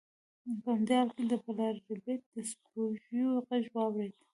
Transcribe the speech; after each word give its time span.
په 0.61 0.67
همدې 0.75 0.93
حال 0.99 1.09
کې 1.15 1.37
پلار 1.45 1.75
ربیټ 1.95 2.21
د 2.33 2.35
سپیو 2.49 3.29
غږ 3.47 3.63
واورید 3.75 4.15